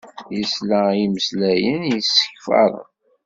[0.37, 2.87] Yesla i yimeslayen yessekfaṛen.